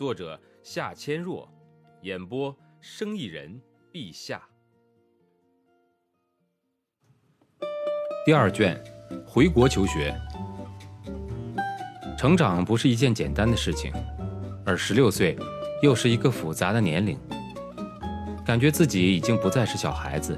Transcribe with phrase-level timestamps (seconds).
[0.00, 1.46] 作者夏千若，
[2.00, 3.60] 演播生意人
[3.92, 4.40] 陛下。
[8.24, 8.82] 第二卷，
[9.26, 10.18] 回国求学。
[12.16, 13.92] 成长不是一件简单的事情，
[14.64, 15.36] 而十六岁
[15.82, 17.18] 又是一个复杂的年龄。
[18.42, 20.34] 感觉自己已经不再是小孩子，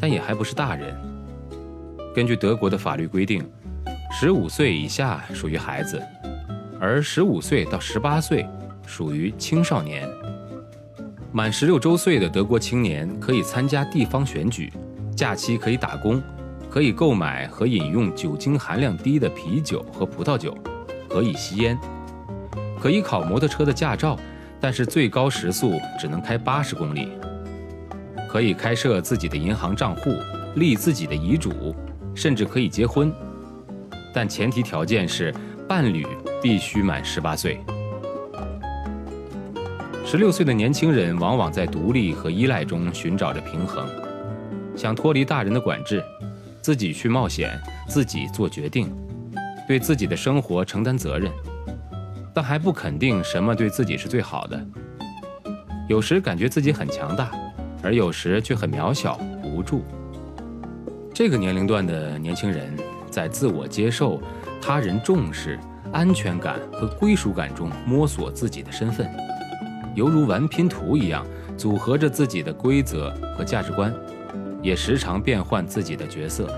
[0.00, 0.92] 但也还不是大人。
[2.12, 3.48] 根据德国的法律规定，
[4.10, 6.04] 十五岁以下属于孩子，
[6.80, 8.44] 而十五岁到十八岁。
[8.88, 10.08] 属于青少年，
[11.30, 14.72] 满十六周岁的德国青年可以参加地方选举，
[15.14, 16.20] 假期可以打工，
[16.70, 20.56] 可以购买和饮用酒精含量低的啤酒和葡萄酒，
[21.06, 21.78] 可以吸烟，
[22.80, 24.18] 可以考摩托车的驾照，
[24.58, 27.08] 但是最高时速只能开八十公里，
[28.26, 30.16] 可以开设自己的银行账户，
[30.56, 31.76] 立自己的遗嘱，
[32.14, 33.12] 甚至可以结婚，
[34.14, 35.32] 但前提条件是
[35.68, 36.06] 伴侣
[36.42, 37.60] 必须满十八岁。
[40.10, 43.86] 十六岁的年轻人往往在独立和依赖中寻找着平衡，
[44.74, 46.02] 想脱离大人的管制，
[46.62, 48.90] 自己去冒险，自己做决定，
[49.66, 51.30] 对自己的生活承担责任，
[52.32, 54.58] 但还不肯定什么对自己是最好的。
[55.90, 57.30] 有时感觉自己很强大，
[57.82, 59.84] 而有时却很渺小无助。
[61.12, 62.74] 这个年龄段的年轻人
[63.10, 64.18] 在自我接受、
[64.58, 65.60] 他人重视、
[65.92, 69.06] 安全感和归属感中摸索自己的身份。
[69.98, 73.92] 犹如玩拼图一样，组合着自己的规则和价值观，
[74.62, 76.48] 也时常变换自己的角色。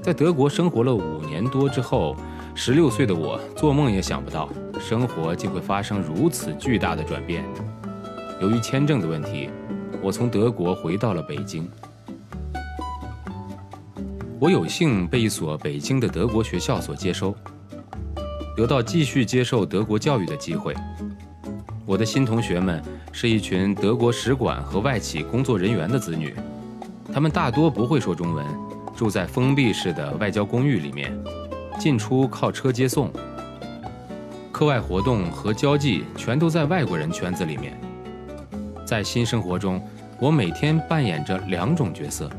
[0.00, 2.16] 在德国生活了五年多之后，
[2.54, 4.48] 十六岁的我做梦也想不到，
[4.80, 7.44] 生活竟会发生如此巨大的转变。
[8.40, 9.50] 由于签证的问题，
[10.00, 11.68] 我从德国回到了北京。
[14.38, 17.36] 我有幸被一所北京的德国学校所接收，
[18.56, 20.74] 得到继续接受德国教育的机会。
[21.90, 22.80] 我的新同学们
[23.10, 26.32] 是一群德国使馆和外企工作人员的子女，
[27.12, 28.46] 他们大多不会说中文，
[28.96, 31.12] 住在封闭式的外交公寓里面，
[31.80, 33.10] 进出靠车接送，
[34.52, 37.76] 课外活动和交际全都在外国人圈子里面。
[38.86, 39.82] 在新生活中，
[40.20, 42.30] 我每天扮演着两种角色。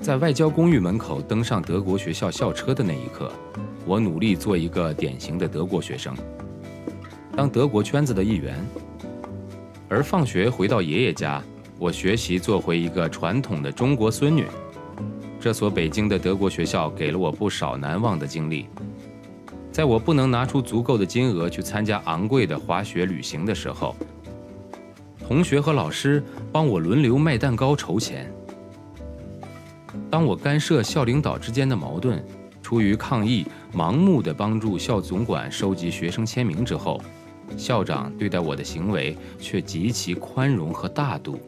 [0.00, 3.30] 在外交公寓门口登上德国学校校车的那一刻，
[3.86, 6.12] 我努力做一个典型的德国学生。
[7.34, 8.62] 当德国圈子的一员，
[9.88, 11.42] 而放学回到爷爷家，
[11.78, 14.46] 我学习做回一个传统的中国孙女。
[15.40, 18.66] 这所北京的德国学校给了我不少难忘的经历。
[19.72, 23.96] 在我不能拿出足够的金额去参加昂贵的滑雪旅行的时候，
[25.26, 26.22] 同学和老师
[26.52, 28.30] 帮我轮流卖蛋糕筹钱。
[30.10, 32.22] 当我干涉校领导之间的矛盾，
[32.62, 37.00] 出于抗议，盲目的帮助校总管收集学生签名之后。
[37.56, 41.38] 校长对待我的行为却极其宽容和大度。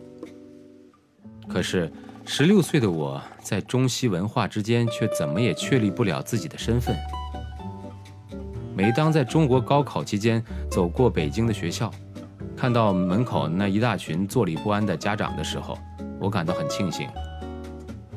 [1.49, 1.93] 可是，
[2.25, 6.97] 十六岁的我在中西文化之间却怎么也确立不了自己的身份。
[8.75, 11.91] 每当在中国高考期间走过北京的学校，
[12.57, 15.79] 看到门口那一大群坐立不安的家长的时候，
[16.19, 17.09] 我感到很庆幸，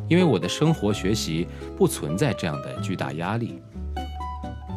[0.08, 1.46] 因为我的生活学习
[1.78, 3.62] 不存在这样的巨大压力。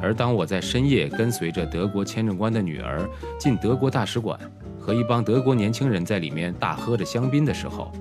[0.03, 3.06] 而当我在深夜跟随着德国签证官的女儿
[3.38, 4.38] 进德国大使馆，
[4.78, 7.93] 和一帮德国年轻人在里面大喝着香槟的时候，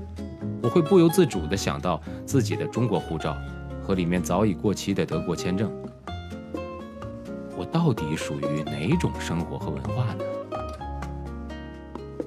[0.61, 3.35] 我会不由自主地想到自己的中国护照
[3.81, 5.69] 和里面早已过期的德国签证。
[7.57, 10.24] 我到底属于哪种生活和文化呢？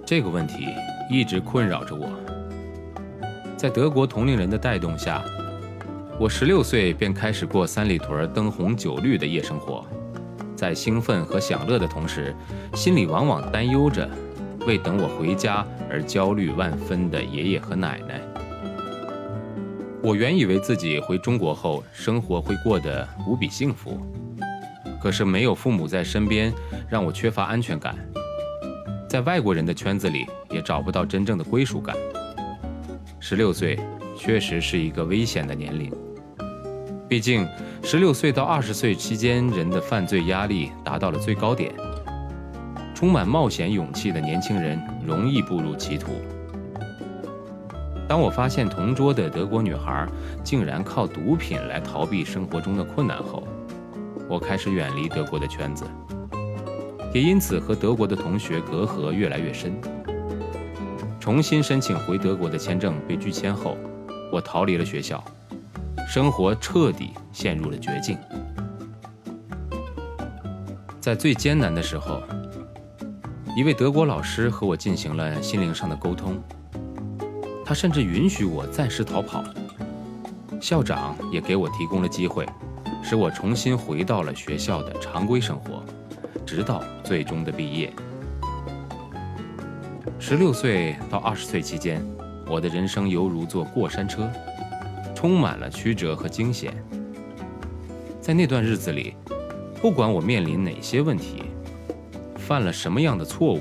[0.05, 0.67] 这个问题
[1.11, 2.11] 一直困扰着我。
[3.56, 5.25] 在德国同龄人的带动下。
[6.23, 9.85] 我十六岁便开始过三里屯灯红酒绿的夜生活，
[10.55, 12.33] 在兴奋和享乐的同时，
[12.75, 14.09] 心里往往担忧着
[14.65, 18.21] 为等我回家而焦虑万分的爷爷和奶奶。
[20.01, 24.01] 我原以为自己回中国后生活会过得无比幸福，
[25.03, 26.53] 可是没有父母在身边，
[26.89, 27.97] 让我缺乏安全感，
[29.09, 31.97] 在外国人的圈子里也找不到真正的归属感。
[33.19, 33.77] 十六岁。
[34.15, 35.91] 确实是一个危险的年龄。
[37.12, 37.47] 毕竟，
[37.82, 41.70] 十六岁到二十岁期间，人的犯罪压力达到了最高点，
[42.94, 46.12] 充满冒险勇气的年轻人容易步入歧途。
[48.09, 50.09] 当我发现同桌的德国女孩
[50.43, 53.47] 竟然靠毒品来逃避生活中的困难后，
[54.26, 55.85] 我开始远离德国的圈子，
[57.12, 59.79] 也因此和德国的同学隔阂越来越深。
[61.20, 63.76] 重新申请回德国的签证被拒签后，
[64.32, 65.23] 我逃离了学校，
[66.09, 68.19] 生活彻底陷入了绝境。
[71.00, 72.23] 在最艰难的时候，
[73.56, 76.41] 一位德国老师和我进行了心灵上的沟通。
[77.65, 79.43] 他甚至允许我暂时逃跑，
[80.61, 82.47] 校长也给我提供了机会，
[83.03, 85.83] 使我重新回到了学校的常规生活，
[86.45, 87.93] 直到最终的毕业。
[90.19, 92.05] 十六岁到二十岁期间，
[92.47, 94.31] 我的人生犹如坐过山车，
[95.23, 96.75] 充满了曲折和惊险。
[98.21, 99.15] 在那段日子里，
[99.81, 101.45] 不管我面临哪些问题，
[102.35, 103.61] 犯了什么样的错误。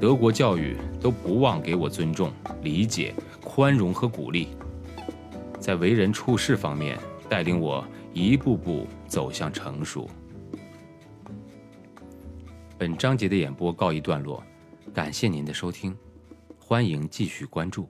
[0.00, 2.32] 德国教育都不忘给我尊重、
[2.62, 4.48] 理解、宽容和鼓励，
[5.58, 6.98] 在为人处事方面
[7.28, 10.08] 带领我一步步走向成熟。
[12.78, 14.42] 本章节的演播告一段落，
[14.94, 15.94] 感谢您的收听，
[16.58, 17.86] 欢迎继续关注。